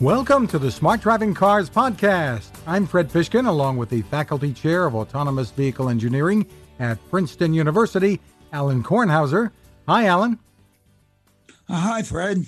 [0.00, 2.52] Welcome to the Smart Driving Cars podcast.
[2.66, 6.46] I'm Fred Fishkin, along with the Faculty Chair of Autonomous Vehicle Engineering
[6.78, 8.18] at Princeton University,
[8.50, 9.50] Alan Kornhauser.
[9.86, 10.38] Hi, Alan.
[11.68, 12.46] Uh, hi, Fred.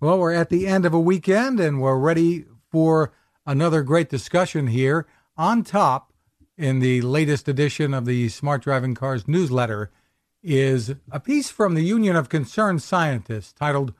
[0.00, 3.12] Well, we're at the end of a weekend and we're ready for
[3.44, 5.06] another great discussion here.
[5.36, 6.10] On top,
[6.56, 9.90] in the latest edition of the Smart Driving Cars newsletter,
[10.42, 13.92] is a piece from the Union of Concerned Scientists titled,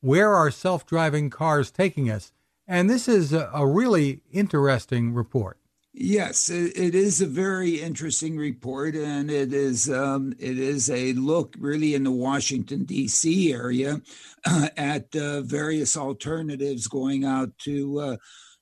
[0.00, 2.32] Where Are Self Driving Cars Taking Us?
[2.68, 5.58] And this is a, a really interesting report.
[5.94, 11.14] Yes, it, it is a very interesting report, and it is um, it is a
[11.14, 13.52] look really in the Washington D.C.
[13.52, 14.00] area
[14.46, 18.16] uh, at uh, various alternatives going out to uh,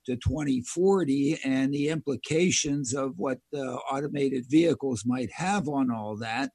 [0.06, 6.52] to 2040 and the implications of what automated vehicles might have on all that.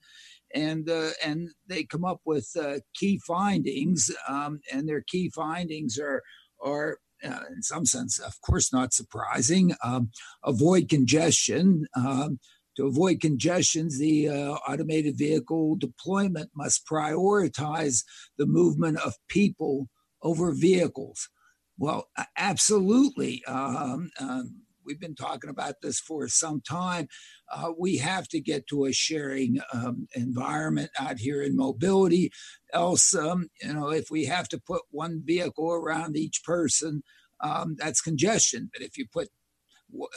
[0.56, 6.00] And uh, and they come up with uh, key findings, um, and their key findings
[6.00, 6.24] are
[6.64, 9.74] are uh, in some sense, of course, not surprising.
[9.84, 10.12] Um,
[10.44, 11.88] avoid congestion.
[11.96, 12.40] Um,
[12.78, 18.06] to avoid congestions, the uh, automated vehicle deployment must prioritize
[18.38, 19.90] the movement of people
[20.24, 21.30] over vehicles.
[21.78, 23.44] Well, absolutely.
[23.46, 27.08] Um, um, we've been talking about this for some time.
[27.52, 32.32] Uh, we have to get to a sharing um, environment out here in mobility.
[32.74, 37.04] Else, um, you know, if we have to put one vehicle around each person,
[37.42, 38.70] um, that's congestion.
[38.72, 39.30] But if you put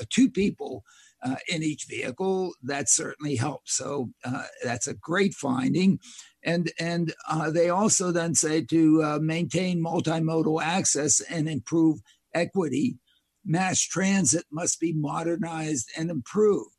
[0.08, 0.84] two people
[1.22, 3.76] uh, in each vehicle, that certainly helps.
[3.76, 5.98] So uh, that's a great finding.
[6.44, 12.00] And, and uh, they also then say to uh, maintain multimodal access and improve
[12.34, 12.98] equity
[13.44, 16.74] mass transit must be modernized and improved.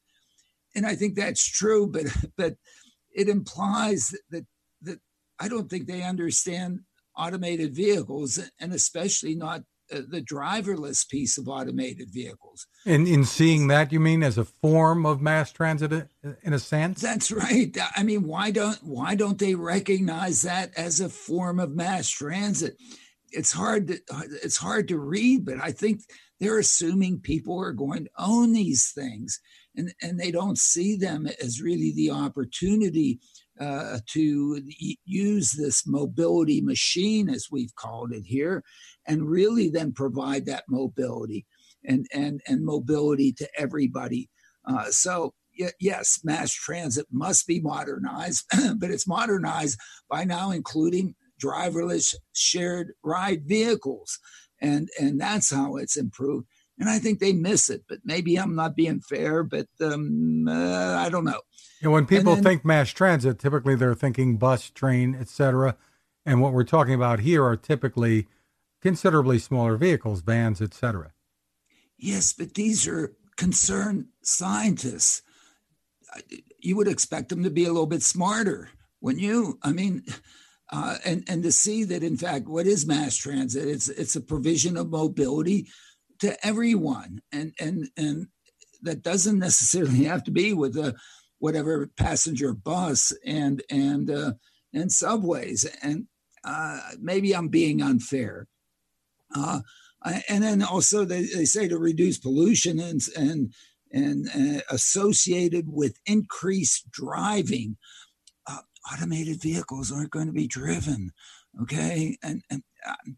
[0.76, 2.06] And I think that's true, but
[2.38, 2.56] but
[3.14, 4.46] it implies that that,
[4.82, 5.00] that
[5.40, 6.82] I don't think they understand
[7.18, 12.66] automated vehicles, and especially not uh, the driverless piece of automated vehicles.
[12.86, 16.10] In in seeing that, you mean as a form of mass transit,
[16.44, 17.02] in a sense?
[17.02, 17.76] That's right.
[17.96, 22.78] I mean, why don't why don't they recognize that as a form of mass transit?
[23.32, 24.00] It's hard to
[24.44, 26.02] it's hard to read, but I think
[26.40, 29.40] they're assuming people are going to own these things
[29.76, 33.20] and, and they don't see them as really the opportunity
[33.60, 34.62] uh, to
[35.06, 38.64] use this mobility machine, as we've called it here,
[39.08, 41.46] and really then provide that mobility
[41.86, 44.30] and, and, and mobility to everybody.
[44.68, 45.34] Uh, so,
[45.80, 48.44] yes, mass transit must be modernized,
[48.78, 49.80] but it's modernized
[50.10, 54.20] by now including driverless shared ride vehicles
[54.66, 56.48] and and that's how it's improved.
[56.78, 60.98] And i think they miss it but maybe i'm not being fair but um, uh,
[60.98, 61.42] i don't know.
[61.82, 65.78] And when people then, think mass transit typically they're thinking bus train etc
[66.26, 68.28] and what we're talking about here are typically
[68.82, 71.14] considerably smaller vehicles vans etc
[71.98, 75.22] yes but these are concerned scientists.
[76.60, 79.60] You would expect them to be a little bit smarter when you?
[79.62, 80.04] I mean
[80.72, 84.22] uh, and and to see that in fact what is mass transit it's it's a
[84.22, 85.68] provision of mobility
[86.20, 87.22] to everyone.
[87.32, 88.28] And and and
[88.82, 90.96] that doesn't necessarily have to be with a
[91.40, 94.34] whatever passenger bus and and uh,
[94.74, 95.66] and subways.
[95.82, 96.08] And
[96.44, 98.48] uh, maybe I'm being unfair.
[99.36, 99.62] Uh,
[100.30, 103.54] and then also they, they say to reduce pollution and and
[103.92, 107.78] and uh, associated with increased driving
[108.92, 111.12] automated vehicles aren't going to be driven.
[111.62, 113.18] Okay, and, and um,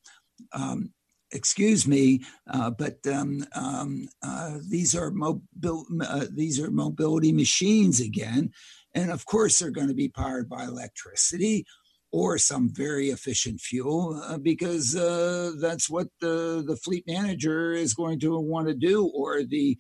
[0.53, 0.93] um,
[1.31, 8.51] excuse me, uh, but um, um, uh, these are uh, these are mobility machines again,
[8.93, 11.65] and of course they're going to be powered by electricity
[12.11, 17.93] or some very efficient fuel uh, because uh, that's what the the fleet manager is
[17.93, 19.77] going to want to do, or the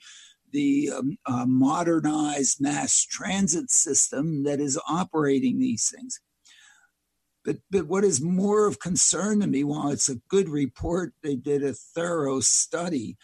[0.51, 6.19] the um, uh, modernized mass transit system that is operating these things.
[7.43, 11.35] But, but what is more of concern to me, while it's a good report, they
[11.35, 13.17] did a thorough study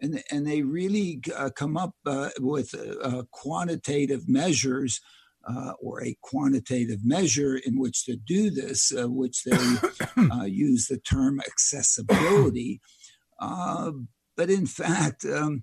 [0.00, 5.00] and, and they really uh, come up uh, with uh, quantitative measures
[5.48, 9.56] uh, or a quantitative measure in which to do this, uh, which they
[10.32, 12.80] uh, use the term accessibility.
[13.38, 15.62] but in fact, um,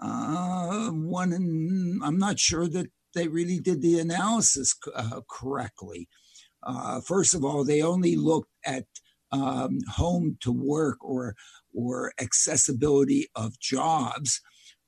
[0.00, 6.08] uh, one, in, I'm not sure that they really did the analysis uh, correctly.
[6.62, 8.84] Uh, first of all, they only looked at
[9.32, 11.34] um, home to work or
[11.72, 14.40] or accessibility of jobs,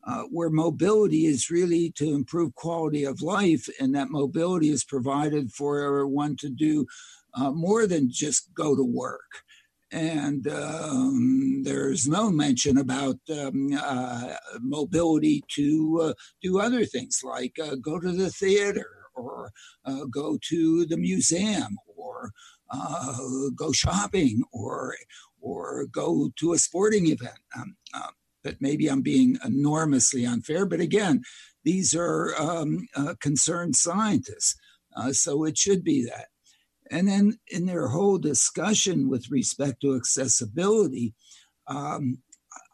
[0.04, 5.52] uh, where mobility is really to improve quality of life, and that mobility is provided
[5.52, 6.86] for everyone to do
[7.34, 9.44] uh, more than just go to work.
[9.92, 17.58] And um, there's no mention about um, uh, mobility to uh, do other things like
[17.62, 19.50] uh, go to the theater or
[19.84, 22.30] uh, go to the museum or
[22.70, 23.18] uh,
[23.54, 24.96] go shopping or
[25.40, 27.38] or go to a sporting event.
[27.54, 28.08] Um, uh,
[28.42, 30.66] but maybe I'm being enormously unfair.
[30.66, 31.22] But again,
[31.64, 32.88] these are um,
[33.20, 34.56] concerned scientists,
[35.12, 36.31] so it should be that.
[36.92, 41.14] And then in their whole discussion with respect to accessibility,
[41.66, 42.18] um,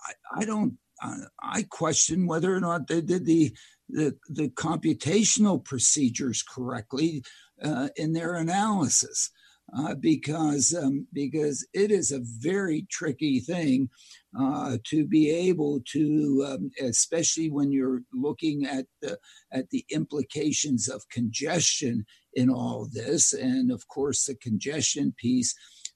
[0.07, 0.79] I, I, don't.
[1.03, 3.55] Uh, I question whether or not they did the
[3.89, 7.23] the, the computational procedures correctly
[7.63, 9.31] uh, in their analysis.
[9.77, 13.91] Uh, because um, because it is a very tricky thing
[14.39, 19.19] uh, to be able to, um, especially when you're looking at the
[19.53, 22.05] at the implications of congestion
[22.35, 25.55] in all this, and of course the congestion piece.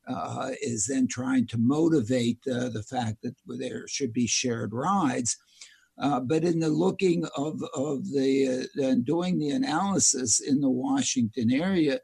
[0.09, 5.37] Uh, is then trying to motivate uh, the fact that there should be shared rides.
[5.97, 11.53] Uh, but in the looking of, of the uh, doing the analysis in the Washington
[11.53, 12.01] area,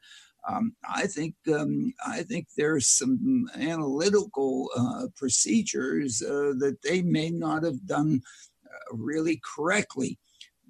[0.48, 7.30] um, I think um, I think there's some analytical uh, procedures uh, that they may
[7.30, 8.22] not have done
[8.64, 10.18] uh, really correctly,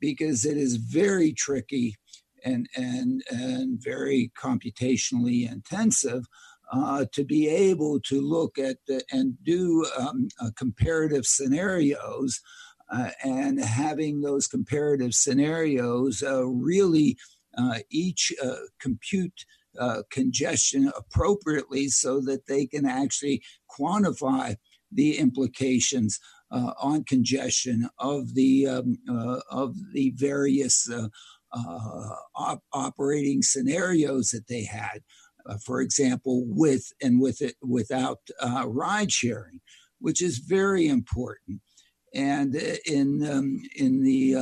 [0.00, 1.96] because it is very tricky
[2.44, 6.24] and and and very computationally intensive.
[6.70, 12.42] Uh, to be able to look at the, and do um, uh, comparative scenarios
[13.24, 17.16] and having those comparative scenarios really
[17.90, 18.34] each
[18.78, 19.46] compute
[19.78, 24.56] uh, congestion appropriately so that they can actually quantify
[24.90, 26.18] the implications
[26.50, 31.08] uh, on congestion of the um, uh, of the various uh,
[31.52, 35.02] uh, op- operating scenarios that they had.
[35.46, 38.18] Uh, for example, with and with it without
[38.66, 39.60] ride sharing,
[39.98, 41.60] which is very important.
[42.14, 42.54] And
[42.86, 44.34] in um, in the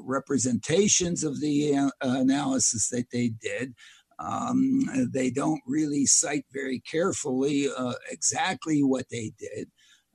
[0.00, 3.74] representations of the analysis that they did,
[4.22, 4.82] um,
[5.12, 9.68] they don't really cite very carefully uh, exactly what they did,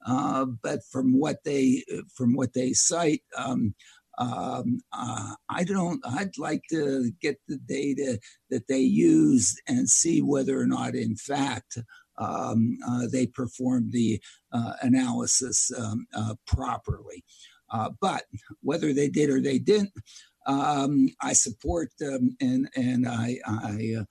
[0.06, 1.84] uh, but from what they
[2.16, 3.74] from what they cite, um,
[4.18, 6.02] um, uh, I don't.
[6.06, 8.20] I'd like to get the data
[8.50, 11.78] that they used and see whether or not, in fact,
[12.18, 14.20] um, uh, they performed the
[14.52, 17.24] uh, analysis um, uh, properly.
[18.02, 18.24] but
[18.62, 19.92] whether they did or they didn't,
[20.48, 24.04] um, I support them and and I I, uh,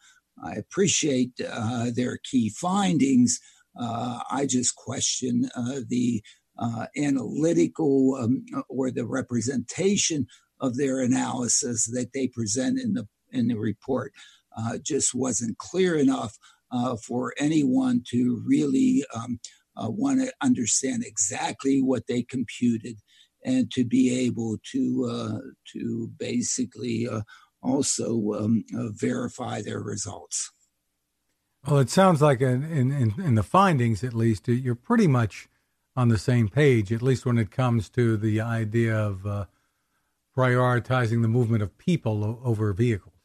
[0.42, 3.40] I appreciate uh, their key findings.
[3.78, 6.22] Uh, I just question uh, the
[6.58, 10.26] uh, analytical um, or the representation
[10.60, 14.12] of their analysis that they present in the in the report.
[14.56, 16.38] Uh, just wasn't clear enough
[17.06, 19.38] for anyone to really um,
[19.76, 22.96] want to understand exactly what they computed
[23.46, 25.38] and to be able to uh,
[25.72, 27.22] to basically uh,
[27.62, 30.50] also um, uh, verify their results.
[31.66, 35.48] Well, it sounds like in, in, in the findings, at least, you're pretty much
[35.96, 39.48] on the same page, at least when it comes to the idea of
[40.36, 43.15] prioritizing the movement of people over vehicles.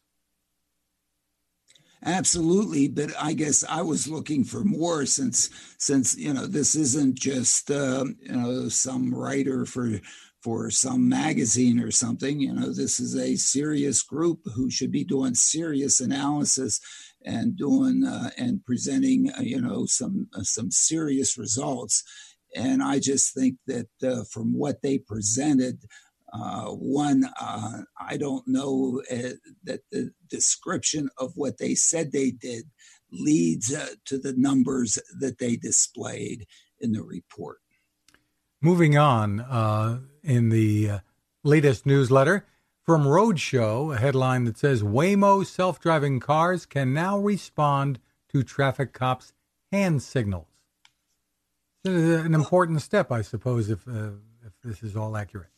[2.04, 7.14] Absolutely, but I guess I was looking for more since since you know this isn't
[7.20, 10.00] just uh, you know some writer for
[10.42, 12.40] for some magazine or something.
[12.40, 16.80] You know, this is a serious group who should be doing serious analysis
[17.24, 22.04] and doing uh, and presenting uh, you know some uh, some serious results.
[22.56, 25.84] And I just think that uh, from what they presented,
[26.34, 32.32] uh, one, uh, I don't know uh, that the description of what they said they
[32.32, 32.70] did
[33.12, 36.48] leads uh, to the numbers that they displayed
[36.80, 37.60] in the report.
[38.62, 41.00] Moving on, uh, in the uh,
[41.44, 42.46] latest newsletter
[42.86, 48.94] from Roadshow, a headline that says Waymo self driving cars can now respond to traffic
[48.94, 49.34] cops'
[49.72, 50.48] hand signals.
[51.84, 55.50] This is an important step, I suppose, if, if this is all accurate.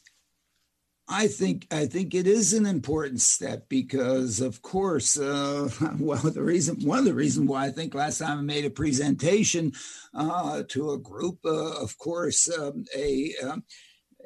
[1.13, 6.41] I think I think it is an important step because, of course, uh, well, the
[6.41, 9.74] reason one of the reasons why I think last time I made a presentation
[10.15, 13.63] uh, to a group, uh, of course, um, a um,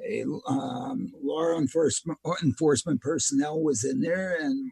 [0.08, 4.72] a um, law enforcement enforcement personnel was in there and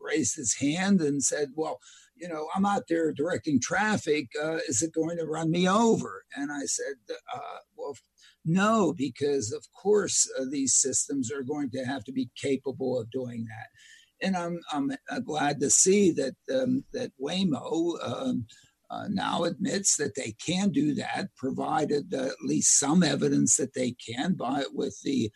[0.00, 1.78] raised his hand and said, "Well,
[2.16, 4.28] you know, I'm out there directing traffic.
[4.42, 7.96] Uh, is it going to run me over?" And I said, uh, "Well,
[8.44, 13.10] no, because of course uh, these systems are going to have to be capable of
[13.10, 14.26] doing that.
[14.26, 18.46] And I'm, I'm uh, glad to see that um, that Waymo um,
[18.90, 23.74] uh, now admits that they can do that, provided uh, at least some evidence that
[23.74, 25.30] they can by with the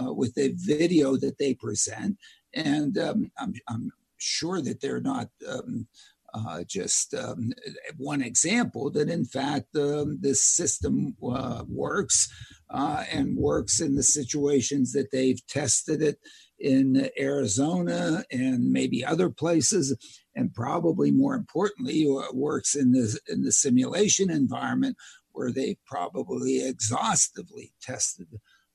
[0.00, 2.16] uh, with the video that they present.
[2.54, 5.86] And um, I'm, I'm, sure that they're not um,
[6.34, 7.52] uh, just um,
[7.96, 12.28] one example that in fact um, this system uh, works
[12.70, 16.18] uh, and works in the situations that they've tested it
[16.58, 19.96] in Arizona and maybe other places,
[20.34, 24.96] and probably more importantly, uh, works in the in the simulation environment
[25.32, 28.26] where they probably exhaustively tested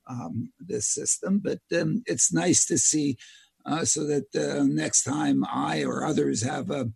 [0.08, 1.40] um, this system.
[1.44, 3.18] But um, it's nice to see,
[3.66, 6.90] uh, so that uh, next time I or others have a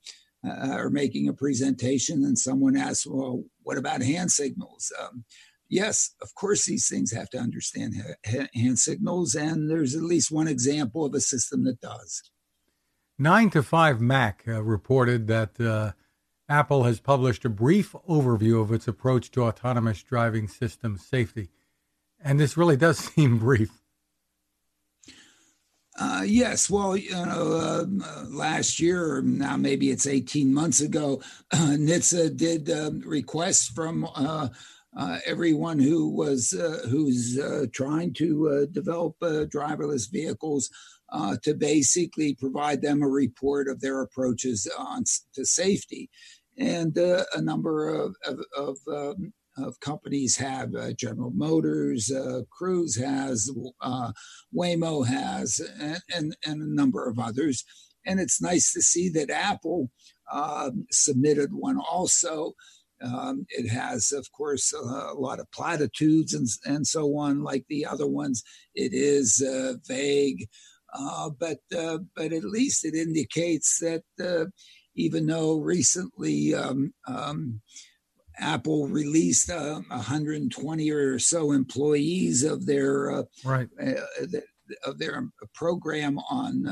[0.45, 5.23] uh, are making a presentation and someone asks, "Well, what about hand signals?" Um,
[5.69, 10.47] yes, of course, these things have to understand hand signals, and there's at least one
[10.47, 12.23] example of a system that does.
[13.19, 15.93] 9to5Mac uh, reported that uh,
[16.49, 21.49] Apple has published a brief overview of its approach to autonomous driving system safety.
[22.19, 23.81] And this really does seem brief.
[25.97, 27.85] Uh, yes, well, you know, uh,
[28.29, 34.49] last year, now maybe it's 18 months ago, uh, NHTSA did um, requests from uh,
[34.95, 36.51] uh, everyone who was
[36.89, 37.39] who's
[37.71, 40.69] trying to develop driverless vehicles
[41.41, 46.09] to basically provide them a report of their approaches on to safety,
[46.57, 52.11] and a number of of, of, um, of companies have General Motors,
[52.51, 53.51] Cruise has,
[54.55, 57.63] Waymo has, and, and, and a number of others.
[58.05, 59.89] And it's nice to see that Apple
[60.31, 62.53] um, submitted one also.
[63.01, 67.85] Um, it has, of course, a, lot of platitudes and, and so on, like the
[67.85, 68.43] other ones.
[68.73, 70.47] It is uh, vague,
[70.93, 74.45] uh, but uh, but at least it indicates that uh,
[74.95, 77.61] even though recently um, um,
[78.39, 83.67] Apple released 120 uh, or so employees of their uh, right.
[84.85, 86.63] of their program on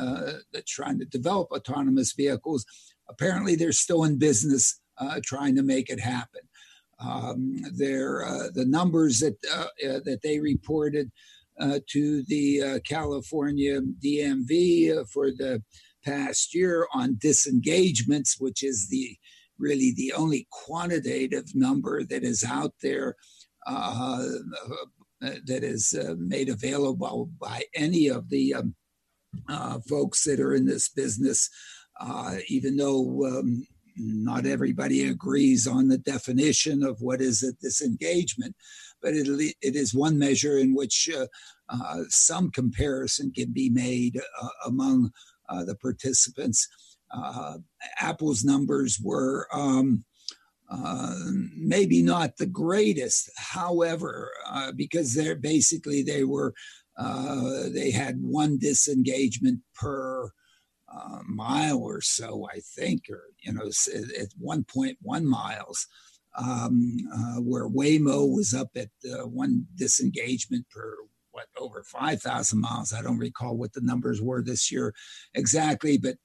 [0.53, 2.65] that's trying to develop autonomous vehicles,
[3.09, 6.41] apparently they're still in business uh, trying to make it happen.
[6.99, 11.11] Um, their uh, the numbers that uh, uh that they reported
[11.59, 15.61] uh, to the uh, California DMV for the
[16.05, 19.17] past year on disengagements, which is the
[19.57, 23.15] really the only quantitative number that is out there
[25.21, 28.75] that is made available by any of the um,
[29.87, 31.49] folks that are in this business.
[32.49, 33.65] even though um,
[33.97, 38.55] not everybody agrees on the definition of what is a disengagement,
[39.01, 39.27] but it,
[39.61, 41.27] it is one measure in which uh,
[41.69, 45.11] uh, some comparison can be made uh, among
[45.49, 46.67] uh, the participants.
[47.11, 47.57] Uh,
[47.99, 50.03] Apple's numbers were um,
[50.69, 51.15] uh,
[51.55, 54.31] maybe not the greatest, however,
[54.75, 56.53] because they're basically they were
[57.71, 60.31] they had one disengagement per
[60.95, 65.87] uh, mile or so, I think, or you know, at 1.1 miles,
[66.37, 70.95] um, uh, where Waymo was up at uh, one disengagement per
[71.31, 72.93] what over 5,000 miles.
[72.93, 74.93] I don't recall what the numbers were this year
[75.33, 76.15] exactly, but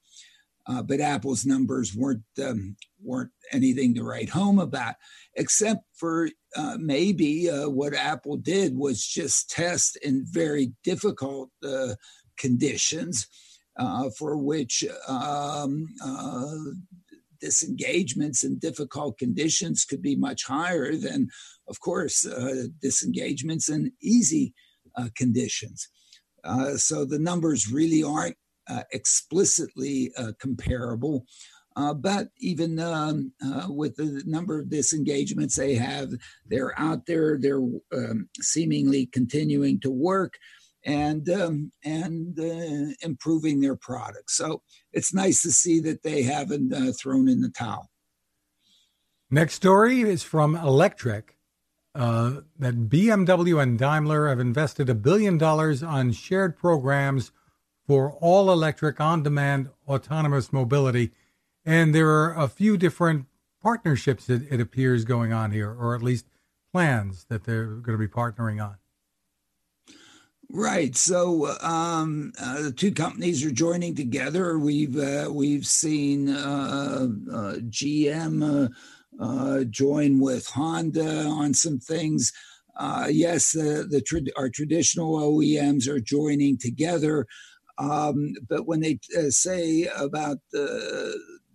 [0.67, 4.95] uh, but Apple's numbers weren't um, weren't anything to write home about,
[5.35, 11.95] except for uh, maybe uh, what Apple did was just test in very difficult uh,
[12.37, 13.27] conditions
[13.79, 16.55] uh, for which um, uh,
[17.41, 21.29] disengagements in difficult conditions could be much higher than,
[21.69, 22.27] of course,
[22.83, 24.53] disengagements in easy
[25.17, 25.89] conditions.
[26.77, 28.37] So the numbers really aren't
[28.93, 31.27] explicitly comparable.
[31.97, 33.33] but even um,
[33.69, 36.11] with the number of disengagements they have,
[36.47, 37.63] they're out there, they're
[37.93, 40.39] um, seemingly continuing to work
[40.85, 44.37] and um, and uh, improving their products.
[44.37, 44.63] So
[44.93, 47.91] it's nice to see that they haven't uh, thrown in the towel.
[49.31, 51.31] Next story is from Electrek.
[51.93, 57.33] Uh, that BMW and Daimler have invested a billion dollars on shared programs
[57.91, 61.11] for all electric on demand autonomous mobility.
[61.65, 63.27] And there are a few different
[63.61, 66.27] partnerships, it, it appears, going on here, or at least
[66.73, 68.77] plans that they're going to be partnering on.
[70.49, 70.95] Right.
[70.95, 74.57] So um, uh, the two companies are joining together.
[74.57, 78.69] We've uh, we've seen uh, uh GM
[79.21, 82.33] uh, uh, join with Honda on some things.
[83.09, 87.27] yes, the tra- our traditional OEMs are joining together.
[87.81, 88.17] Um,
[88.51, 88.95] but when they
[89.31, 90.69] say about the,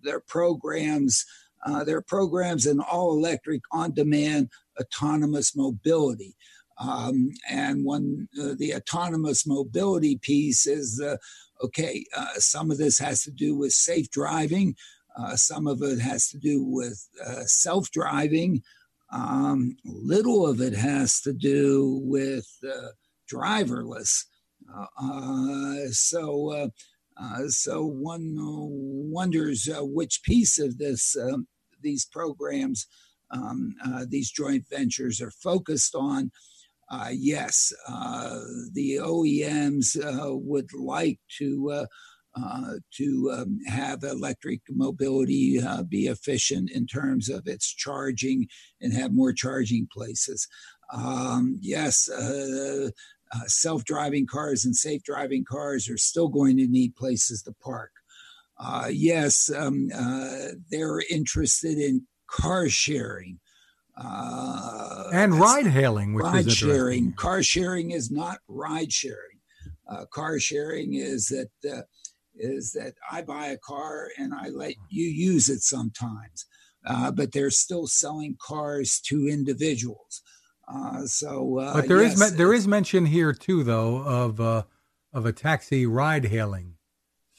[0.05, 1.25] their programs,
[1.65, 4.43] Uh, there are programs in all electric, on demand,
[4.81, 6.33] autonomous mobility.
[6.77, 7.17] Um,
[7.49, 8.05] and when
[8.41, 11.17] uh, the autonomous mobility piece is uh,
[11.65, 14.75] okay, uh, some of this has to do with safe driving,
[15.17, 18.61] uh, some of it has to do with uh, self driving,
[19.09, 19.75] um,
[20.13, 22.89] little of it has to do with uh,
[23.33, 24.25] driverless.
[25.91, 26.69] So,
[27.47, 31.47] so one wonders which piece of this um,
[31.81, 32.87] these programs,
[33.31, 33.75] um,
[34.07, 36.31] these joint ventures are focused on.
[36.89, 38.39] Uh, yes, uh,
[38.73, 41.85] the OEMs uh, would like to
[42.35, 48.45] uh, to um, have electric mobility uh, be efficient in terms of its charging
[48.81, 50.45] and have more charging places.
[50.93, 52.89] Um, yes, uh,
[53.47, 57.91] self driving cars and safe driving cars are still going to need places to park.
[58.89, 59.89] yes, um,
[60.69, 63.39] they're interested in car sharing.
[63.97, 67.13] Uh, and ride hailing, which ride is sharing.
[67.13, 69.39] Car sharing is not ride sharing.
[69.87, 71.81] Uh, car sharing is that uh,
[72.35, 76.45] is that I buy a car and I let you use it sometimes,
[76.85, 80.21] uh, but they're still selling cars to individuals.
[80.67, 85.25] Uh, so, uh, but there yes, is there is mention here too, though, of of
[85.25, 86.75] a taxi ride hailing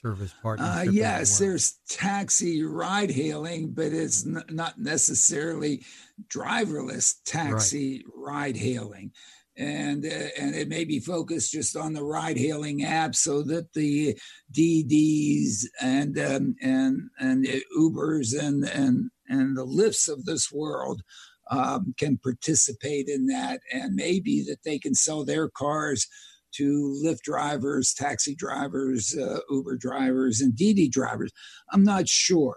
[0.07, 0.89] service partnership?
[0.89, 1.49] Uh, yes, well.
[1.49, 5.85] there's taxi ride hailing, but it's n- not necessarily
[6.29, 8.33] driverless taxi right.
[8.33, 9.13] ride hailing.
[9.59, 13.73] And, uh, and it may be focused just on the ride hailing app so that
[13.73, 14.19] the
[14.53, 17.47] DiDis and um, and and
[17.79, 21.03] Ubers and and and the Lyfts of this world
[21.51, 26.07] um, can participate in that, and maybe that they can sell their cars
[26.55, 31.33] to Lyft drivers, taxi drivers, uh, Uber drivers, and DiDi drivers.
[31.73, 32.57] I'm not sure.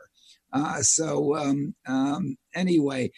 [0.54, 3.12] Uh, so um, um, anyway,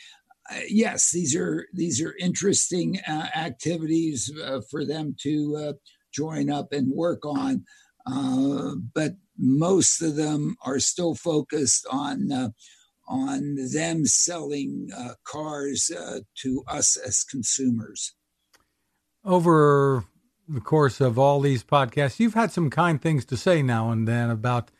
[0.49, 5.73] uh, yes, these are these are interesting uh, activities uh, for them to uh,
[6.13, 7.63] join up and work on.
[8.93, 12.53] but most of them are still focused on
[13.11, 14.89] on them selling
[15.23, 15.91] cars
[16.37, 18.13] to us as consumers.
[19.23, 20.05] Over
[20.47, 24.07] the course of all these podcasts, you've had some kind things to say now and
[24.07, 24.71] then about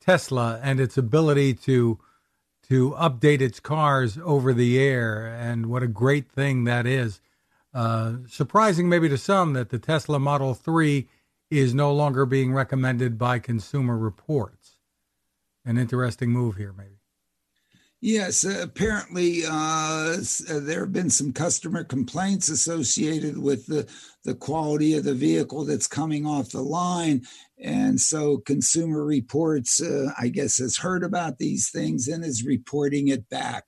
[0.00, 1.98] Tesla and its ability to
[2.68, 7.20] to update its cars over the air, and what a great thing that is.
[7.72, 11.08] Uh, surprising, maybe to some, that the Tesla Model 3
[11.50, 14.76] is no longer being recommended by Consumer Reports.
[15.64, 16.97] An interesting move here, maybe.
[18.00, 23.88] Yes, uh, apparently uh, uh, there have been some customer complaints associated with the,
[24.24, 27.22] the quality of the vehicle that's coming off the line.
[27.60, 33.08] And so Consumer Reports, uh, I guess, has heard about these things and is reporting
[33.08, 33.64] it back.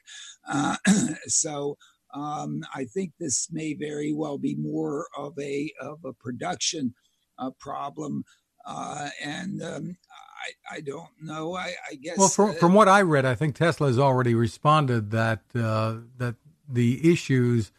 [0.49, 0.77] Uh,
[1.27, 1.77] so
[2.15, 6.95] um, I think this may very well be more of a, of a production
[7.41, 8.25] uh, problem.
[8.65, 9.97] and um,
[10.41, 11.55] I, I don't know.
[11.55, 12.19] I, I guess.
[12.19, 15.97] Well, from, uh, from what I read, I think Tesla has already responded that uh,
[16.19, 16.37] that
[16.69, 17.73] the issues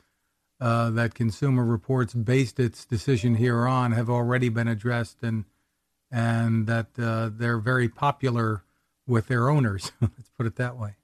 [0.59, 5.45] uh, that Consumer Reports based its decision here on have already been addressed, and
[6.11, 8.63] and that uh, they're very popular
[9.07, 9.91] with their owners.
[10.01, 10.95] Let's put it that way.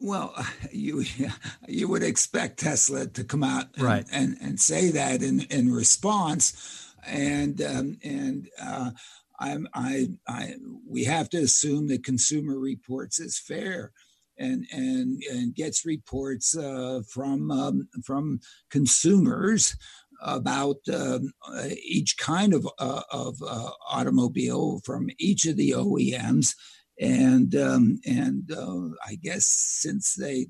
[0.00, 0.34] Well,
[0.72, 1.04] you
[1.68, 4.06] you would expect Tesla to come out and, right.
[4.12, 8.90] and, and say that in, in response, and um, and uh,
[9.38, 10.54] I'm, I, I,
[10.88, 13.92] we have to assume that Consumer Reports is fair
[14.38, 19.76] and and and gets reports uh, from um, from consumers
[20.22, 26.54] about um, uh, each kind of uh, of uh, automobile from each of the OEMs,
[27.00, 30.48] and um, and uh, I guess since they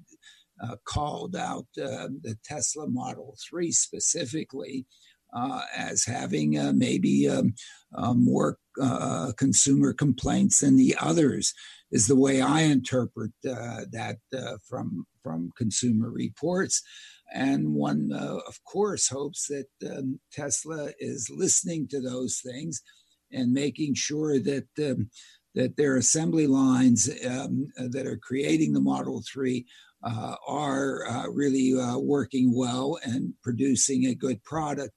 [0.63, 4.87] uh, called out the Tesla Model Three specifically
[5.77, 7.55] as having maybe um,
[8.25, 11.53] more uh, consumer complaints than the others
[11.91, 16.83] is the way I interpret uh, that uh, from from consumer reports.
[17.33, 22.83] And one, uh, of course, hopes that um, Tesla is listening to those things
[23.33, 25.11] and making sure that um,
[25.55, 29.67] that their assembly lines um, that are creating the Model Three
[30.03, 34.93] uh, are uh, really working well and producing a good product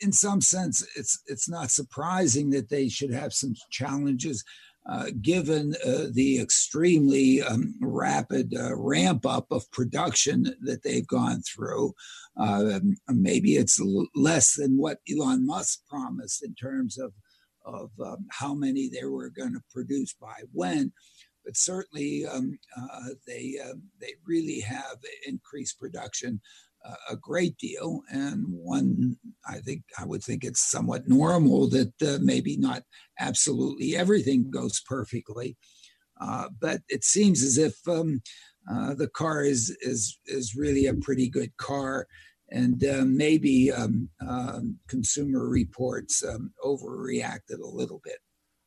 [0.00, 4.44] in some sense, it's it's not surprising that they should have some challenges,
[4.88, 11.42] uh, given uh, the extremely um, rapid uh, ramp up of production that they've gone
[11.42, 11.92] through.
[12.36, 13.80] Uh, maybe it's
[14.14, 17.12] less than what Elon Musk promised in terms of
[17.64, 20.92] of um, how many they were going to produce by when.
[21.44, 26.40] but certainly um, uh, they uh, they really have increased production
[27.10, 32.18] a great deal, and one I think I would think it's somewhat normal that uh,
[32.20, 32.82] maybe not
[33.18, 35.56] absolutely everything goes perfectly,
[36.20, 38.22] uh, but it seems as if um,
[38.96, 42.06] the car is is is really a pretty good car
[42.50, 48.18] and uh, maybe um, uh, consumer reports um, overreacted a little bit.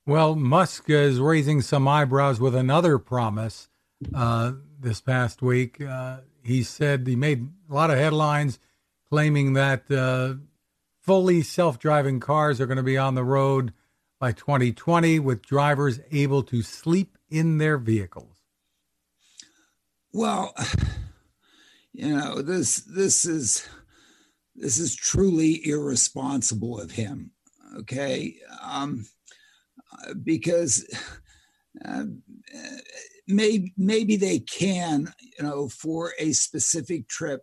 [0.06, 3.70] Well, Musk is raising some eyebrows with another promise
[4.16, 5.82] uh, this past week.
[6.44, 8.60] Uh, he said he made a lot of headlines
[9.10, 10.36] claiming that uh,
[11.02, 13.74] fully self driving cars are going to be on the road
[14.20, 18.38] by 2020 with drivers able to sleep in their vehicles.
[20.14, 20.54] Well,
[21.94, 23.68] you know this this is
[24.56, 27.32] this is truly irresponsible of him
[27.78, 29.06] okay um,
[30.24, 30.86] because
[31.86, 32.04] uh,
[33.32, 37.42] maybe maybe they can you know for a specific trip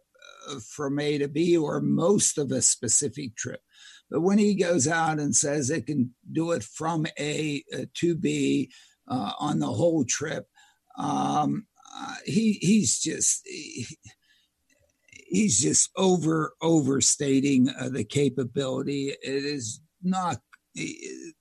[0.49, 3.61] uh, from A to B or most of a specific trip
[4.11, 8.15] but when he goes out and says it can do it from A uh, to
[8.15, 8.71] B
[9.07, 10.47] uh, on the whole trip,
[10.97, 13.87] um, uh, he he's just he,
[15.11, 19.09] he's just over overstating uh, the capability.
[19.09, 20.39] It is not.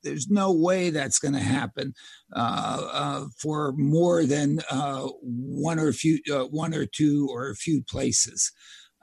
[0.04, 1.94] There's no way that's going to happen
[2.36, 7.56] uh, uh, for more than uh, one or few, uh, one or two or a
[7.56, 8.52] few places,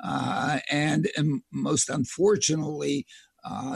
[0.03, 3.07] uh, and, and, most unfortunately,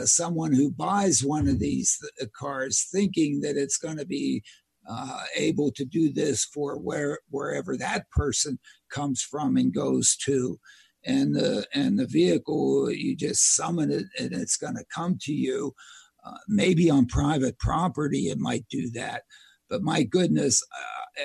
[0.05, 1.99] someone who buys one of these
[2.37, 4.43] cars thinking that it's going to be
[4.89, 8.59] uh, able to do this for where wherever that person
[8.91, 10.59] comes from and goes to
[11.05, 15.33] and the and the vehicle you just summon it and it's going to come to
[15.33, 15.75] you
[16.25, 19.23] uh, maybe on private property it might do that
[19.69, 21.23] but my goodness uh,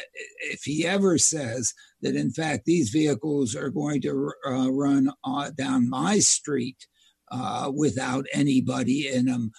[0.51, 5.49] if he ever says that in fact these vehicles are going to uh, run uh,
[5.51, 6.87] down my street
[7.31, 9.51] uh, without anybody in them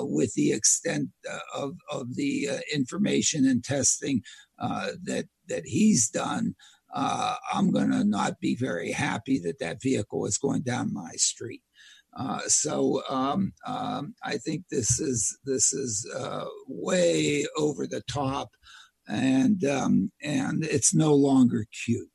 [0.00, 1.08] with the extent
[1.54, 4.22] of, of the information and testing
[4.58, 6.54] that that he's done
[6.94, 11.62] I'm going to not be very happy that that vehicle is going down my street.
[12.18, 18.50] Uh, so um, um, I think this is this is uh, way over the top,
[19.06, 22.08] and um, and it's no longer cute.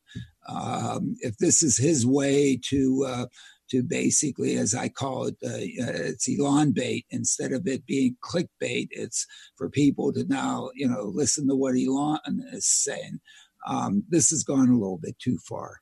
[0.47, 3.25] Um, if this is his way to uh,
[3.69, 8.87] to basically, as I call it, uh, it's Elon bait instead of it being clickbait.
[8.89, 13.19] It's for people to now you know listen to what Elon is saying
[13.67, 15.81] um, this has gone a little bit too far.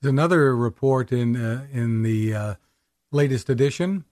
[0.00, 2.34] There's another report in uh, in the
[3.12, 4.04] latest edition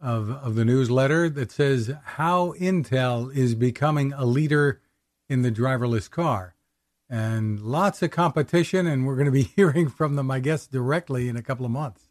[0.00, 4.80] of of the newsletter that says how Intel is becoming a leader
[5.28, 6.54] in the driverless car,
[7.10, 11.28] and lots of competition, and we're going to be hearing from them, I guess, directly
[11.28, 12.08] in a couple of months.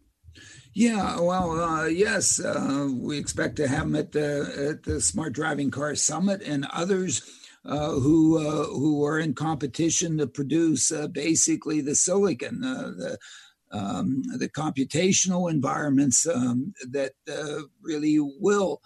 [0.74, 5.34] Yeah, well, uh, yes, uh, we expect to have them at the at the Smart
[5.34, 7.22] Driving Car Summit and others
[7.66, 13.18] uh, who uh, who are in competition to produce uh, basically the silicon, the
[13.76, 17.14] um, the computational environments um, that
[17.82, 18.82] really will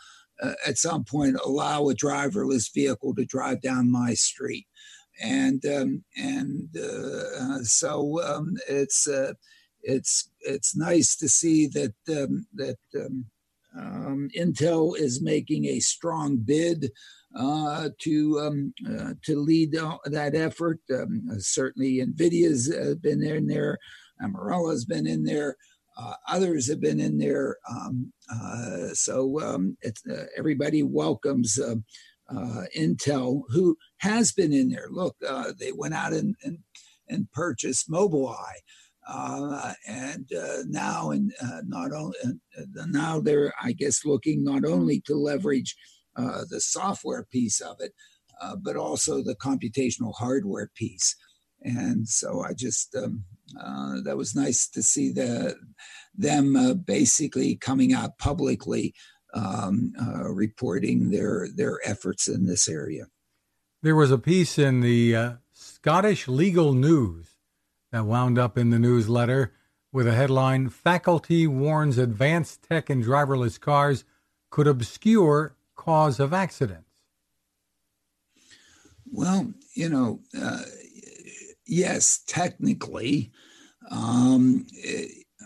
[0.66, 4.66] at some point allow a driverless vehicle to drive down my street
[5.22, 9.34] and um, and uh, so um, it's uh,
[9.82, 12.78] it's it's nice to see that um, that
[13.78, 16.92] um, Intel is making a strong bid
[17.36, 19.72] uh, to um, uh, to lead
[20.06, 20.80] that effort.
[20.94, 23.78] Um, certainly, Nvidia's uh, been in there,
[24.22, 25.56] Ambarella's been in there.
[25.98, 31.60] Uh, others have been in there, um, uh, so um, uh, everybody welcomes
[32.78, 34.88] Intel, who has been in there.
[34.90, 35.18] Look,
[35.60, 36.60] they went out and and,
[37.08, 38.62] and purchased Mobileye.
[39.12, 42.16] Uh, and uh, now and uh, not only
[42.90, 45.76] now they're I guess looking not only to leverage
[46.16, 47.94] uh, the software piece of it,
[48.42, 51.16] uh, but also the computational hardware piece.
[51.62, 53.24] And so I just um,
[53.60, 55.56] uh, that was nice to see the
[56.16, 58.94] them uh, basically coming out publicly
[59.34, 63.06] um, uh, reporting their their efforts in this area.
[63.82, 67.36] There was a piece in the Scottish Legal News
[67.92, 69.54] that wound up in the newsletter
[69.92, 74.04] with a headline: "Faculty warns advanced tech in driverless cars
[74.50, 76.90] could obscure cause of accidents?
[79.12, 80.62] Well, you know, uh,
[81.70, 83.32] yes, technically,
[83.92, 84.66] um,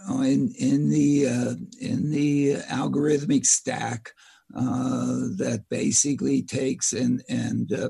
[0.10, 4.12] in in the uh, in the algorithmic stack
[4.56, 7.90] uh, that basically takes and and uh,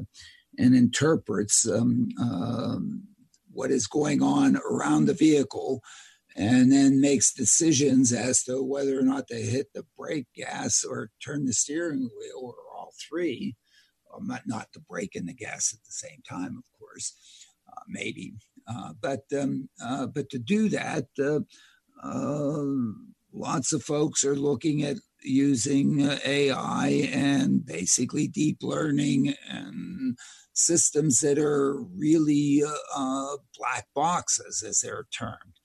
[0.58, 3.04] and interprets um, um,
[3.52, 5.82] what is going on around the vehicle
[6.36, 11.12] and then makes decisions as to whether or not to hit the brake gas or
[11.24, 13.56] turn the steering wheel or all three.
[14.22, 17.15] Not, not the brake and the gas at the same time, of course,
[17.88, 18.34] maybe.
[18.68, 21.40] Uh, but um, uh, but to do that, uh,
[22.02, 22.64] uh,
[23.34, 30.18] lots of folks are looking at using uh, AI and basically deep learning and
[30.54, 32.64] systems that are really
[33.58, 35.60] black boxes, as they're termed.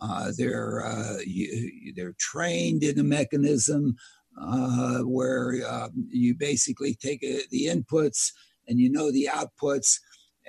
[0.00, 3.96] Uh, they're uh, you, they're trained in a mechanism
[4.40, 8.32] uh, where um, you basically take a, the inputs
[8.66, 9.98] and you know the outputs,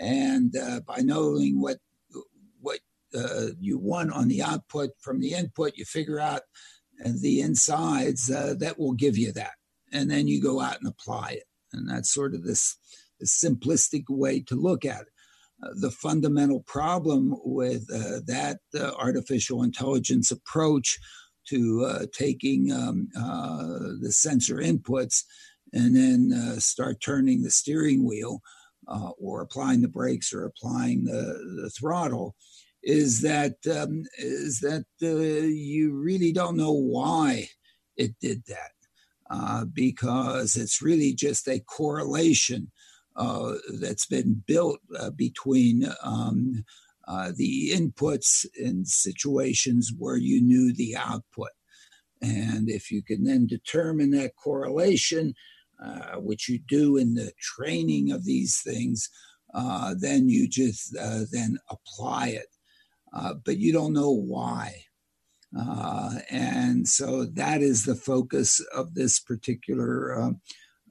[0.01, 1.77] and uh, by knowing what
[2.59, 2.79] what
[3.15, 6.41] uh, you want on the output from the input, you figure out
[7.21, 9.53] the insides that will give you that,
[9.91, 12.77] and then you go out and apply it, and that's sort of this,
[13.19, 15.07] this simplistic way to look at it.
[15.79, 20.99] The fundamental problem with uh, that uh, artificial intelligence approach
[21.49, 25.23] to uh, taking um, uh, the sensor inputs
[25.73, 28.41] and then uh, start turning the steering wheel
[28.91, 32.35] uh, or applying the brakes or applying the, the throttle
[32.83, 37.47] is that um, is that you really don't know why
[37.95, 38.71] it did that
[39.73, 42.71] because it's really just a correlation
[43.15, 46.63] uh, that's been built uh, between um,
[47.07, 51.49] uh, the inputs in situations where you knew the output.
[52.21, 55.33] And if you can then determine that correlation,
[55.81, 59.09] uh, which you do in the training of these things,
[59.53, 60.93] uh, then you just
[61.31, 62.47] then apply it.
[63.45, 64.83] but you don't know why.
[65.57, 70.31] Uh, and so that is the focus of this particular uh,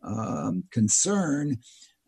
[0.03, 1.57] um, concern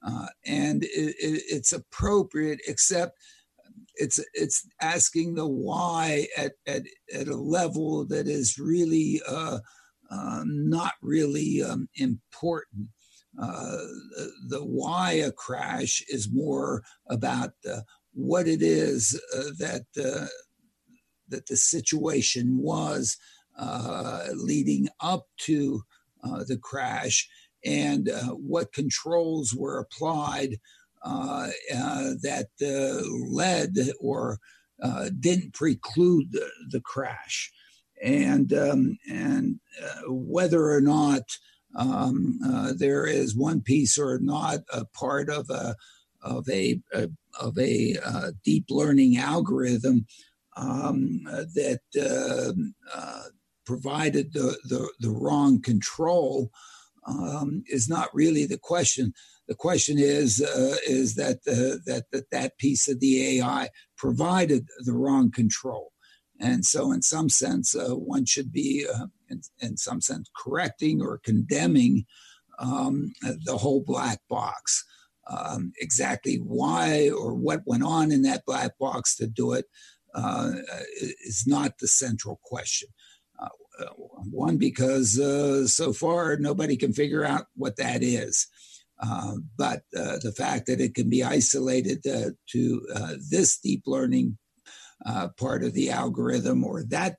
[0.05, 3.18] uh, and it, it, it's appropriate, except
[3.95, 6.83] it's it's asking the why at at,
[7.14, 9.59] at a level that is really uh, uh,
[10.44, 12.88] not really um, important.
[13.40, 13.79] Uh,
[14.16, 17.53] the, the, why a crash is more about
[18.12, 20.27] what it is uh, that uh,
[21.29, 23.16] that the situation was
[24.35, 25.83] leading up to
[26.46, 27.29] the crash
[27.64, 30.59] and uh, what controls were applied
[31.05, 32.48] uh, uh, that
[33.31, 34.38] led or
[35.20, 37.53] didn't preclude the, the crash,
[38.02, 39.60] and um, and
[40.06, 41.22] whether or not
[41.76, 42.38] um,
[42.76, 45.74] there is one piece or not a part of a
[46.22, 47.08] of a, a
[47.40, 50.06] of a uh, deep learning algorithm
[50.56, 51.22] um,
[51.54, 52.52] that uh,
[52.94, 53.22] uh,
[53.64, 56.50] provided the, the, the wrong control
[57.06, 59.12] um, is not really the question.
[59.48, 64.68] The question is uh, is that, uh, that that that piece of the AI provided
[64.84, 65.91] the wrong control,
[66.42, 71.00] and so in some sense uh, one should be uh, in, in, some sense correcting
[71.00, 72.05] or condemning
[72.59, 73.12] um,
[73.44, 74.85] the whole black box.
[75.31, 79.66] Um, exactly why or what went on in that black box to do it
[80.14, 80.50] uh,
[81.00, 82.88] is not the central question.
[83.78, 83.87] Uh,
[84.31, 88.46] one, because uh, so far nobody can figure out what that is.
[89.02, 93.83] Uh, but uh, the fact that it can be isolated uh, to uh, this deep
[93.87, 94.38] learning
[95.36, 97.16] part of the algorithm or that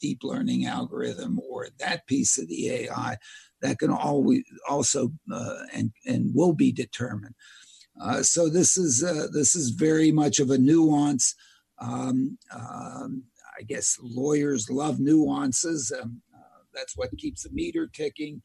[0.00, 3.16] deep learning algorithm or that piece of the AI,
[3.62, 5.12] that can always also
[5.72, 7.34] and, and will be determined.
[8.22, 9.00] so this is
[9.32, 11.34] this is very much of a nuance.
[11.78, 13.24] Um, um,
[13.58, 15.92] I guess lawyers love nuances.
[15.92, 18.42] Um, uh, that's what keeps the meter ticking.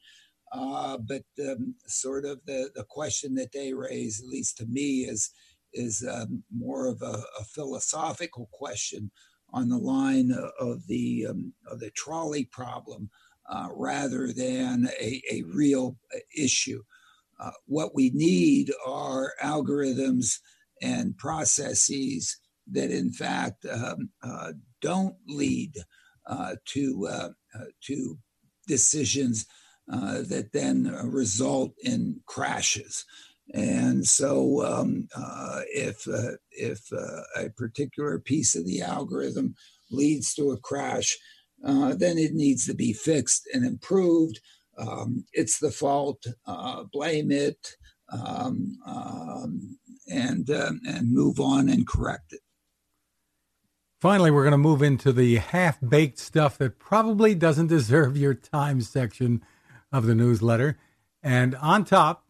[0.51, 5.01] Uh, but um, sort of the, the question that they raise, at least to me,
[5.01, 5.31] is
[5.73, 9.11] is um, more of a, a, philosophical question
[9.51, 13.09] on the line of the um, of the trolley problem,
[13.49, 16.83] uh, rather than a, a real uh, issue.
[17.39, 20.39] Uh, what we need are algorithms
[20.81, 25.73] and processes that, in fact, um, uh, don't lead
[26.25, 27.29] uh, to uh,
[27.81, 28.17] to
[28.67, 29.45] decisions
[29.87, 33.05] that then result in crashes.
[33.53, 36.05] And so, um, uh, if
[36.51, 39.55] if a particular piece of the algorithm
[39.89, 41.17] leads to a crash,
[41.63, 44.39] then it needs to be fixed and improved.
[44.77, 46.25] Um, it's the fault.
[46.91, 47.75] blame it.
[48.09, 49.77] Um, um,
[50.09, 52.39] and um, and move on and correct it.
[53.99, 58.33] Finally, we're going to move into the half baked stuff that probably doesn't deserve your
[58.33, 59.43] time section
[59.91, 60.77] of the newsletter.
[61.23, 62.26] And on top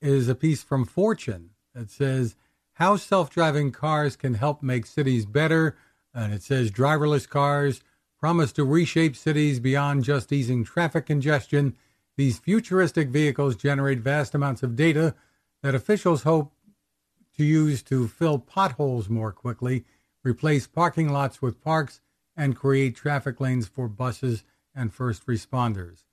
[0.00, 2.36] is a piece from Fortune that says
[2.74, 5.76] how self driving cars can help make cities better.
[6.14, 7.82] And it says driverless cars
[8.18, 11.76] promise to reshape cities beyond just easing traffic congestion.
[12.16, 15.14] These futuristic vehicles generate vast amounts of data
[15.62, 16.52] that officials hope
[17.36, 19.84] to use to fill potholes more quickly,
[20.24, 22.00] replace parking lots with parks,
[22.36, 24.42] and create traffic lanes for buses
[24.74, 26.04] and first responders.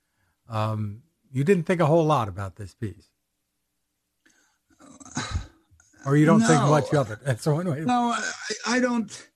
[0.48, 3.10] Um, you didn't think a whole lot about this piece.
[6.06, 7.20] Or you don't no, think much of it.
[7.24, 7.82] That's one way.
[7.82, 8.32] No, I,
[8.68, 9.28] I don't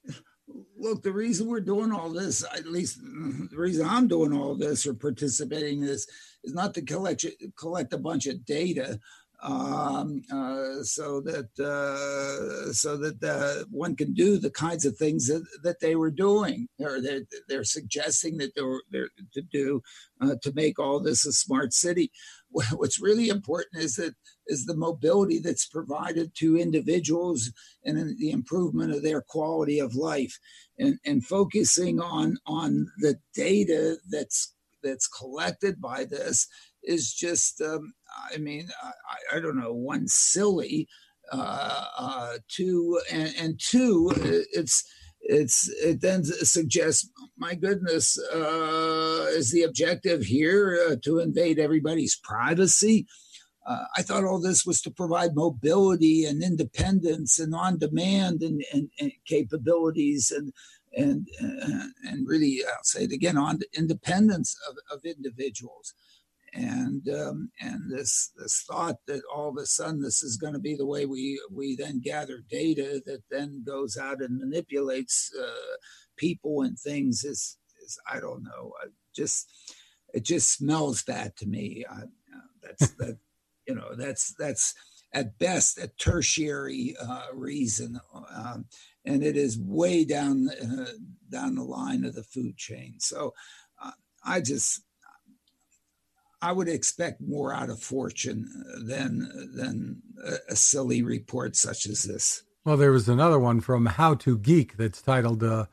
[0.79, 4.87] look, the reason we're doing all this, at least the reason I'm doing all this
[4.87, 6.07] or participating in this,
[6.43, 7.25] is not to collect
[7.57, 8.99] collect a bunch of data,
[9.41, 15.27] um, uh, so that uh, so that uh, one can do the kinds of things
[15.27, 19.81] that, that they were doing or they're, they're suggesting that they're, they're to do
[20.21, 22.11] uh, to make all this a smart city.
[22.51, 24.15] What's really important is that
[24.47, 27.51] is the mobility that's provided to individuals
[27.85, 30.37] and the improvement of their quality of life
[30.79, 36.47] and, and focusing on on the data that's that's collected by this
[36.83, 37.93] is just um,
[38.33, 40.87] i mean I, I, don't know one silly
[41.31, 44.11] uh, uh, two and, and two
[44.53, 44.83] it's
[45.21, 52.15] it's it then suggests my goodness uh, is the objective here uh, to invade everybody's
[52.15, 53.07] privacy?
[53.65, 58.63] Uh, I thought all this was to provide mobility and independence and on demand and,
[58.73, 60.51] and, and capabilities and
[60.97, 65.93] and uh, and really I'll say it again on independence of, of individuals
[66.53, 70.59] and um, and this this thought that all of a sudden this is going to
[70.59, 75.75] be the way we we then gather data that then goes out and manipulates uh,
[76.17, 79.51] people and things is is I don't know I just
[80.13, 83.17] it just smells bad to me I, uh, that's that
[83.67, 84.73] you know that's that's
[85.13, 87.99] at best a tertiary uh, reason,
[88.35, 88.65] um,
[89.05, 90.91] and it is way down uh,
[91.31, 92.95] down the line of the food chain.
[92.99, 93.33] So
[93.83, 93.91] uh,
[94.23, 94.81] I just
[96.41, 101.55] I would expect more out of fortune uh, than uh, than a, a, silly report
[101.55, 102.43] such as this.
[102.65, 105.65] Well, there was another one from How to Geek that's titled uh,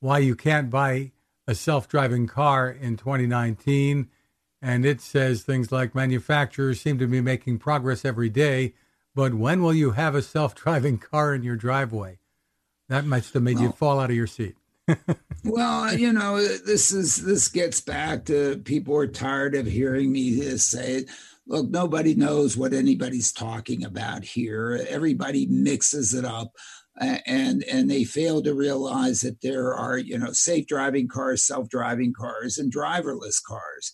[0.00, 1.12] "Why You Can't Buy
[1.46, 4.08] a Self-Driving Car in 2019."
[4.62, 8.72] And it says things like manufacturers seem to be making progress every day,
[9.14, 12.18] but when will you have a self driving car in your driveway?
[12.88, 14.56] That must have made well, you fall out of your seat.
[15.44, 20.40] Well, you know, this is this gets back to people are tired of hearing me
[20.58, 21.06] say
[21.46, 24.80] Look, nobody knows what anybody's talking about here.
[24.88, 26.52] Everybody mixes it up
[27.00, 32.14] and and they fail to realize that there are you know safe driving cars self-driving
[32.16, 33.92] cars and driverless cars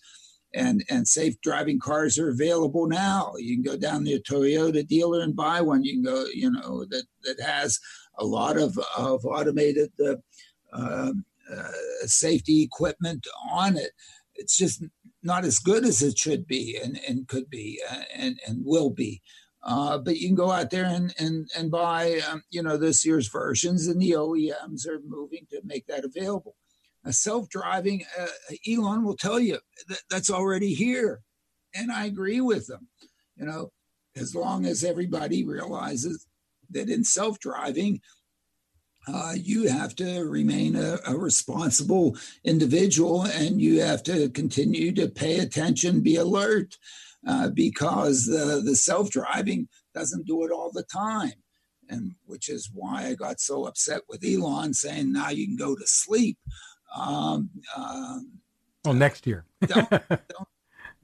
[0.53, 3.33] and and safe driving cars are available now.
[3.38, 5.83] You can go down to a Toyota dealer and buy one.
[5.83, 7.79] You can go, you know, that that has
[8.18, 10.16] a lot of of automated uh,
[10.72, 11.12] uh,
[11.52, 11.72] uh,
[12.06, 13.92] safety equipment on it.
[14.35, 14.85] It's just
[15.22, 18.90] not as good as it should be and, and could be uh, and and will
[18.90, 19.20] be.
[19.62, 23.04] Uh, but you can go out there and and and buy, um, you know, this
[23.04, 26.54] year's versions, and the OEMs are moving to make that available
[27.09, 28.26] self-driving uh,
[28.68, 31.20] elon will tell you that that's already here
[31.74, 32.88] and i agree with them
[33.37, 33.72] you know
[34.16, 36.26] as long as everybody realizes
[36.68, 38.00] that in self-driving
[39.12, 45.09] uh, you have to remain a, a, responsible individual and you have to continue to
[45.09, 46.77] pay attention be alert
[47.27, 51.33] uh, because the, the self-driving doesn't do it all the time
[51.88, 55.75] and which is why i got so upset with elon saying now you can go
[55.75, 56.38] to sleep
[56.96, 58.40] um, um,
[58.85, 59.44] well, next year.
[59.66, 60.49] don't, don't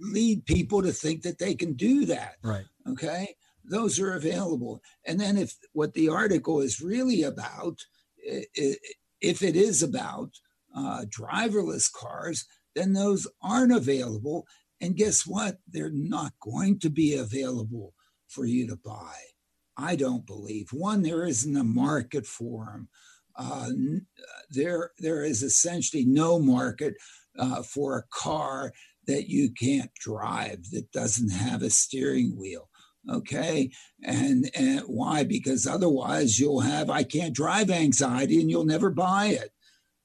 [0.00, 2.36] lead people to think that they can do that.
[2.42, 2.64] Right.
[2.88, 3.34] Okay.
[3.68, 4.80] Those are available.
[5.04, 7.78] And then if what the article is really about,
[8.18, 10.30] if it is about
[10.74, 14.46] uh, driverless cars, then those aren't available.
[14.80, 15.58] And guess what?
[15.66, 17.94] They're not going to be available
[18.28, 19.14] for you to buy.
[19.76, 20.68] I don't believe.
[20.72, 22.88] One, there isn't a market for them
[23.38, 23.70] uh,
[24.50, 26.94] there there is essentially no market
[27.38, 28.72] uh, for a car
[29.06, 32.68] that you can't drive that doesn't have a steering wheel
[33.10, 33.70] okay?
[34.02, 35.24] And and why?
[35.24, 39.50] Because otherwise you'll have i can't drive anxiety and you'll never buy it.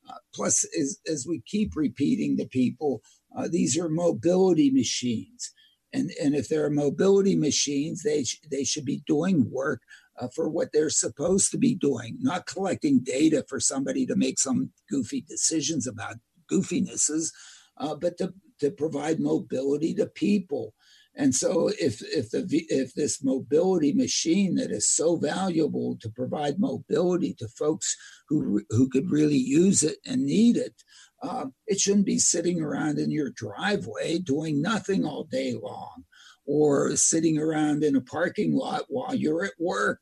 [0.10, 3.02] Uh, plus as, as we keep repeating to people
[3.36, 5.52] uh, these are mobility machines.
[5.94, 9.82] And and if they're mobility machines they sh- they should be doing work
[10.20, 14.40] uh, for what they're supposed to be doing, not collecting data for somebody to make
[14.40, 16.16] some goofy decisions about
[16.52, 17.32] goofinesses,
[17.78, 20.74] uh, but to, to provide mobility to people.
[21.16, 26.58] And so, if if the if this mobility machine that is so valuable to provide
[26.60, 27.98] mobility to folks
[28.30, 30.84] who who could really use it and need it,
[31.22, 36.06] uh, it shouldn't be sitting around in your driveway doing nothing all day long,
[36.46, 40.02] or sitting around in a parking lot while you're at work,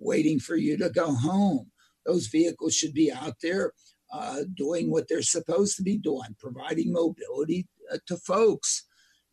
[0.00, 1.70] waiting for you to go home.
[2.04, 3.74] Those vehicles should be out there
[4.12, 8.87] uh, doing what they're supposed to be doing, providing mobility uh, to folks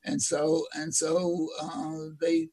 [0.06, 2.48] and so and so uh, they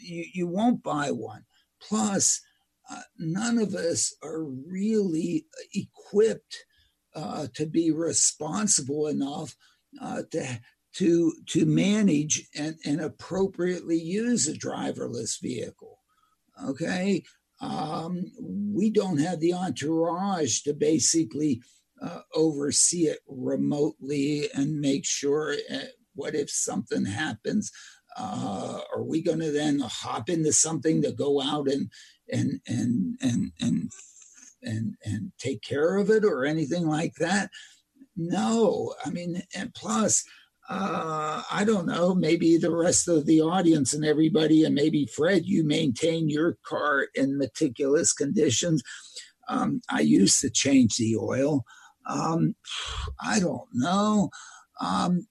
[0.00, 1.44] you, you won't buy one.
[1.80, 2.40] Plus,
[2.90, 6.64] uh, none of us are really equipped
[7.14, 9.54] uh, to be responsible enough
[10.00, 10.58] uh, to
[10.94, 15.98] to to manage and, and appropriately use a driverless vehicle.
[16.66, 17.22] Okay,
[17.60, 21.60] um, we don't have the entourage to basically
[22.02, 25.78] uh, oversee it remotely and make sure uh,
[26.14, 27.70] what if something happens?
[28.16, 31.90] Uh, are we going to then hop into something to go out and
[32.32, 33.90] and and and and
[34.62, 37.50] and and take care of it or anything like that?
[38.16, 40.24] No, I mean, and plus,
[40.68, 45.44] uh, I don't know, maybe the rest of the audience and everybody, and maybe Fred,
[45.44, 48.82] you maintain your car in meticulous conditions.
[49.48, 51.64] Um, I used to change the oil.
[52.08, 52.54] Um,
[53.20, 54.30] I don't know.
[54.80, 55.26] Um,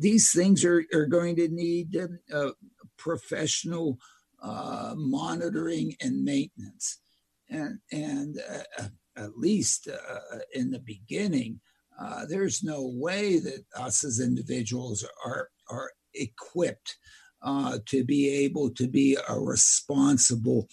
[0.00, 1.96] these things are, are going to need
[2.32, 2.50] uh,
[2.96, 3.98] professional
[4.42, 7.00] uh, monitoring and maintenance.
[7.48, 8.38] And, and
[8.78, 8.84] uh,
[9.16, 11.60] at least uh, in the beginning,
[12.00, 16.96] uh, there's no way that us as individuals are, are equipped
[17.42, 20.68] uh, to be able to be a responsible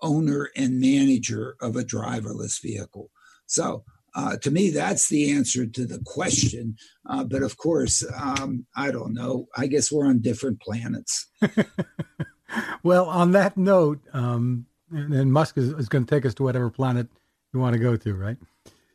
[0.00, 3.10] owner and manager of a driverless vehicle.
[3.46, 3.84] So
[4.14, 6.76] uh, to me, that's the answer to the question.
[7.08, 9.48] Uh, but of course, um, I don't know.
[9.56, 11.28] I guess we're on different planets.
[12.82, 16.42] well, on that note, um, and, and, Musk is, is going to take us to
[16.42, 17.08] whatever planet
[17.54, 18.36] you want to go to, right?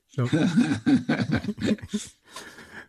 [0.10, 0.30] So,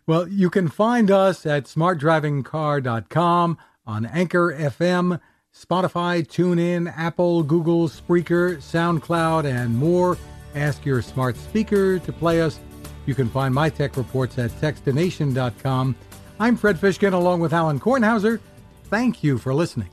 [0.07, 3.57] well, you can find us at smartdrivingcar.com
[3.87, 5.19] on Anchor FM,
[5.51, 10.17] Spotify, TuneIn, Apple, Google, Spreaker, SoundCloud, and more.
[10.55, 12.59] Ask your smart speaker to play us.
[13.05, 15.95] You can find my tech reports at techstination.com.
[16.39, 18.39] I'm Fred Fishkin along with Alan Kornhauser.
[18.85, 19.89] Thank you for listening.